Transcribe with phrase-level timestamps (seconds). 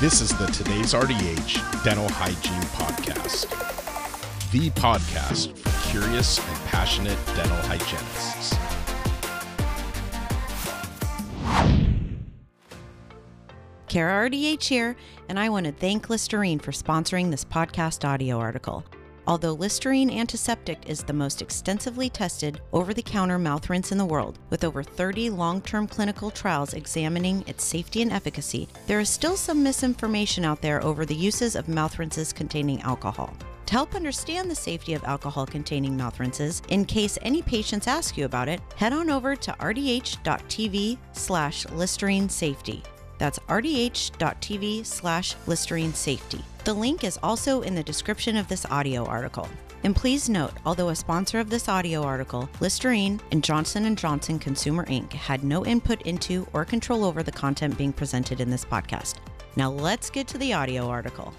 [0.00, 3.50] This is the Today's RDH Dental Hygiene Podcast,
[4.52, 8.54] the podcast for curious and passionate dental hygienists.
[13.88, 14.94] Kara RDH here,
[15.28, 18.84] and I want to thank Listerine for sponsoring this podcast audio article.
[19.28, 24.06] Although Listerine Antiseptic is the most extensively tested over the counter mouth rinse in the
[24.06, 29.10] world, with over 30 long term clinical trials examining its safety and efficacy, there is
[29.10, 33.36] still some misinformation out there over the uses of mouth rinses containing alcohol.
[33.66, 38.16] To help understand the safety of alcohol containing mouth rinses, in case any patients ask
[38.16, 42.82] you about it, head on over to rdh.tv slash Listerine Safety.
[43.18, 46.42] That's rdh.tv slash Listerine Safety.
[46.68, 49.48] The link is also in the description of this audio article.
[49.84, 54.38] And please note, although a sponsor of this audio article, Listerine and Johnson & Johnson
[54.38, 55.10] Consumer Inc.
[55.14, 59.14] had no input into or control over the content being presented in this podcast.
[59.56, 61.32] Now let's get to the audio article.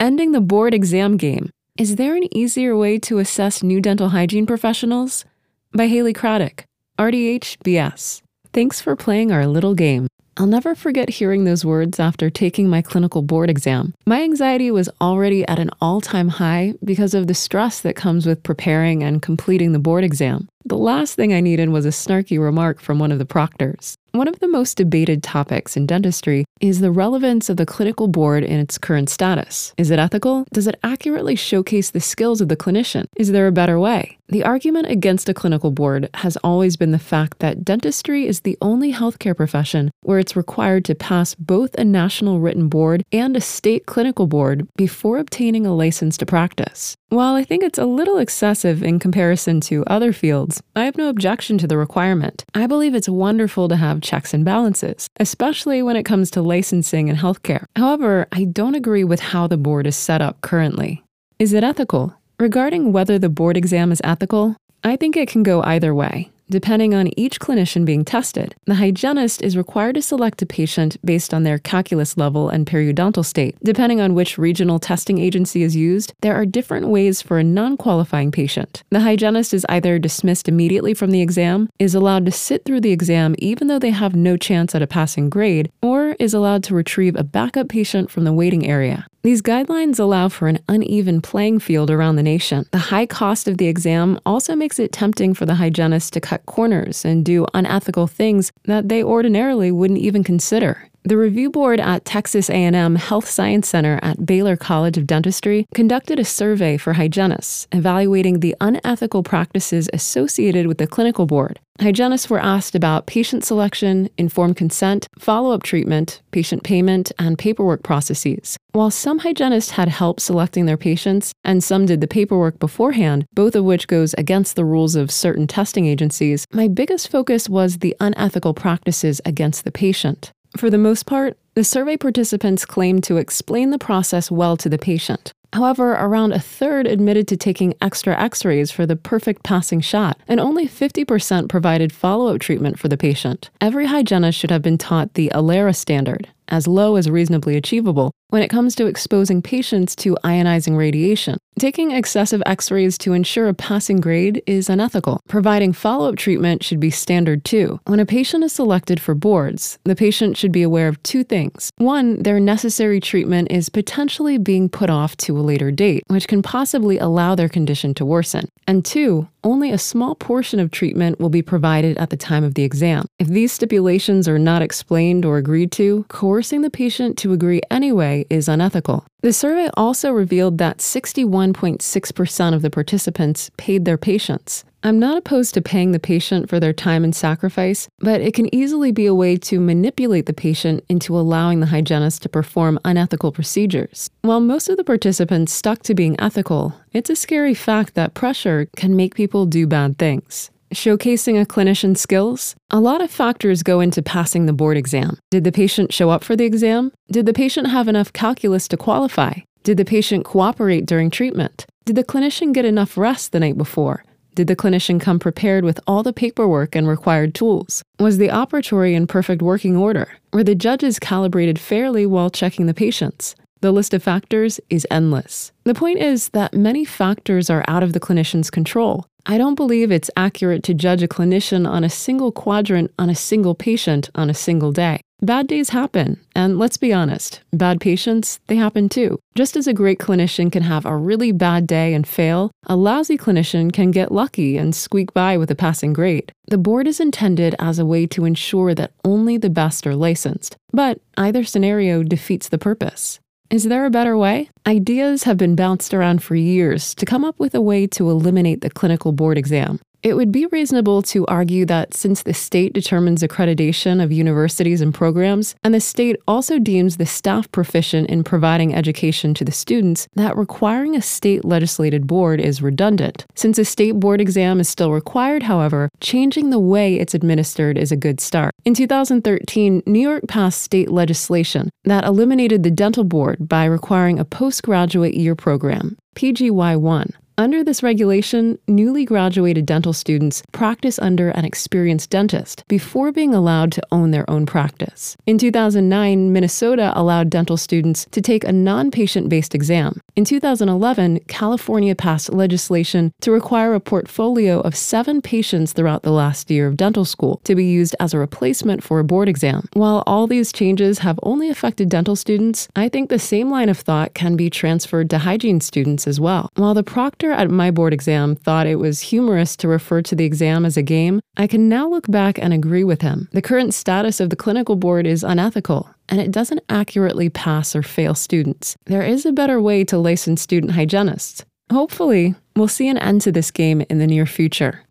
[0.00, 1.50] Ending the board exam game.
[1.76, 5.26] Is there an easier way to assess new dental hygiene professionals?
[5.74, 6.64] By Haley Cradic,
[6.98, 8.22] RDH BS.
[8.54, 10.07] Thanks for playing our little game.
[10.38, 13.94] I'll never forget hearing those words after taking my clinical board exam.
[14.06, 18.24] My anxiety was already at an all time high because of the stress that comes
[18.24, 20.48] with preparing and completing the board exam.
[20.64, 23.98] The last thing I needed was a snarky remark from one of the proctors.
[24.12, 28.42] One of the most debated topics in dentistry is the relevance of the clinical board
[28.42, 29.74] in its current status.
[29.76, 30.46] Is it ethical?
[30.52, 33.04] Does it accurately showcase the skills of the clinician?
[33.16, 34.18] Is there a better way?
[34.30, 38.58] The argument against a clinical board has always been the fact that dentistry is the
[38.60, 43.40] only healthcare profession where it's required to pass both a national written board and a
[43.40, 46.94] state clinical board before obtaining a license to practice.
[47.08, 51.08] While I think it's a little excessive in comparison to other fields, I have no
[51.08, 52.44] objection to the requirement.
[52.52, 57.08] I believe it's wonderful to have checks and balances, especially when it comes to licensing
[57.08, 57.64] in healthcare.
[57.76, 61.02] However, I don't agree with how the board is set up currently.
[61.38, 62.14] Is it ethical?
[62.40, 66.30] Regarding whether the board exam is ethical, I think it can go either way.
[66.50, 71.34] Depending on each clinician being tested, the hygienist is required to select a patient based
[71.34, 73.56] on their calculus level and periodontal state.
[73.62, 77.76] Depending on which regional testing agency is used, there are different ways for a non
[77.76, 78.82] qualifying patient.
[78.90, 82.92] The hygienist is either dismissed immediately from the exam, is allowed to sit through the
[82.92, 86.74] exam even though they have no chance at a passing grade, or is allowed to
[86.74, 89.06] retrieve a backup patient from the waiting area.
[89.22, 92.66] These guidelines allow for an uneven playing field around the nation.
[92.70, 96.46] The high cost of the exam also makes it tempting for the hygienist to cut
[96.46, 100.87] corners and do unethical things that they ordinarily wouldn't even consider.
[101.04, 106.18] The review board at Texas A&M Health Science Center at Baylor College of Dentistry conducted
[106.18, 111.60] a survey for hygienists evaluating the unethical practices associated with the clinical board.
[111.80, 118.58] Hygienists were asked about patient selection, informed consent, follow-up treatment, patient payment, and paperwork processes.
[118.72, 123.54] While some hygienists had help selecting their patients and some did the paperwork beforehand, both
[123.54, 127.96] of which goes against the rules of certain testing agencies, my biggest focus was the
[128.00, 130.32] unethical practices against the patient.
[130.56, 134.78] For the most part, the survey participants claimed to explain the process well to the
[134.78, 135.32] patient.
[135.52, 140.18] However, around a third admitted to taking extra x rays for the perfect passing shot,
[140.28, 143.50] and only 50% provided follow up treatment for the patient.
[143.60, 148.42] Every hygienist should have been taught the ALARA standard, as low as reasonably achievable, when
[148.42, 151.38] it comes to exposing patients to ionizing radiation.
[151.58, 155.20] Taking excessive x rays to ensure a passing grade is unethical.
[155.28, 157.80] Providing follow up treatment should be standard too.
[157.86, 161.70] When a patient is selected for boards, the patient should be aware of two things.
[161.76, 166.42] One, their necessary treatment is potentially being put off to a later date, which can
[166.42, 168.48] possibly allow their condition to worsen.
[168.66, 172.54] And two, only a small portion of treatment will be provided at the time of
[172.54, 173.06] the exam.
[173.18, 178.26] If these stipulations are not explained or agreed to, coercing the patient to agree anyway
[178.28, 179.06] is unethical.
[179.20, 184.64] The survey also revealed that 61.6% of the participants paid their patients.
[184.84, 188.54] I'm not opposed to paying the patient for their time and sacrifice, but it can
[188.54, 193.32] easily be a way to manipulate the patient into allowing the hygienist to perform unethical
[193.32, 194.08] procedures.
[194.22, 198.68] While most of the participants stuck to being ethical, it's a scary fact that pressure
[198.76, 200.52] can make people do bad things.
[200.74, 202.54] Showcasing a clinician's skills?
[202.70, 205.18] A lot of factors go into passing the board exam.
[205.30, 206.92] Did the patient show up for the exam?
[207.10, 209.32] Did the patient have enough calculus to qualify?
[209.62, 211.64] Did the patient cooperate during treatment?
[211.86, 214.04] Did the clinician get enough rest the night before?
[214.34, 217.82] Did the clinician come prepared with all the paperwork and required tools?
[217.98, 220.08] Was the operatory in perfect working order?
[220.34, 223.34] Were the judges calibrated fairly while checking the patients?
[223.62, 225.50] The list of factors is endless.
[225.64, 229.06] The point is that many factors are out of the clinician's control.
[229.30, 233.14] I don't believe it's accurate to judge a clinician on a single quadrant on a
[233.14, 235.02] single patient on a single day.
[235.20, 239.18] Bad days happen, and let's be honest, bad patients, they happen too.
[239.34, 243.18] Just as a great clinician can have a really bad day and fail, a lousy
[243.18, 246.32] clinician can get lucky and squeak by with a passing grade.
[246.46, 250.56] The board is intended as a way to ensure that only the best are licensed,
[250.72, 253.20] but either scenario defeats the purpose.
[253.50, 254.50] Is there a better way?
[254.66, 258.60] Ideas have been bounced around for years to come up with a way to eliminate
[258.60, 259.80] the clinical board exam.
[260.00, 264.94] It would be reasonable to argue that since the state determines accreditation of universities and
[264.94, 270.06] programs, and the state also deems the staff proficient in providing education to the students,
[270.14, 273.26] that requiring a state legislated board is redundant.
[273.34, 277.90] Since a state board exam is still required, however, changing the way it's administered is
[277.90, 278.54] a good start.
[278.64, 284.24] In 2013, New York passed state legislation that eliminated the dental board by requiring a
[284.24, 287.12] postgraduate year program, PGY 1.
[287.38, 293.70] Under this regulation, newly graduated dental students practice under an experienced dentist before being allowed
[293.70, 295.16] to own their own practice.
[295.24, 300.00] In 2009, Minnesota allowed dental students to take a non patient based exam.
[300.16, 306.50] In 2011, California passed legislation to require a portfolio of seven patients throughout the last
[306.50, 309.68] year of dental school to be used as a replacement for a board exam.
[309.74, 313.78] While all these changes have only affected dental students, I think the same line of
[313.78, 316.50] thought can be transferred to hygiene students as well.
[316.56, 320.24] While the proctor at my board exam thought it was humorous to refer to the
[320.24, 323.28] exam as a game, I can now look back and agree with him.
[323.32, 327.82] The current status of the clinical board is unethical, and it doesn't accurately pass or
[327.82, 328.76] fail students.
[328.86, 331.44] There is a better way to license student hygienists.
[331.70, 334.84] Hopefully, we'll see an end to this game in the near future.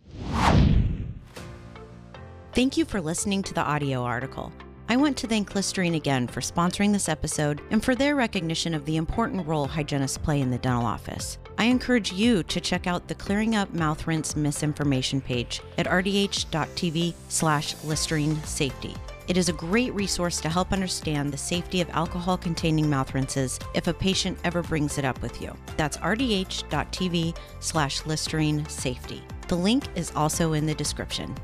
[2.54, 4.51] Thank you for listening to the audio article.
[4.90, 8.86] I want to thank Listerine again for sponsoring this episode and for their recognition of
[8.86, 11.38] the important role hygienists play in the dental office.
[11.59, 17.15] I encourage you to check out the Clearing Up Mouth Rinse Misinformation page at rdh.tv
[17.30, 18.95] slash Listerine Safety.
[19.27, 23.59] It is a great resource to help understand the safety of alcohol containing mouth rinses
[23.74, 25.54] if a patient ever brings it up with you.
[25.77, 29.24] That's rdh.tv slash Listerine Safety.
[29.48, 31.36] The link is also in the description.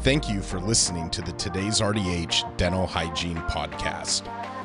[0.00, 4.22] Thank you for listening to the Today's RDH Dental Hygiene Podcast.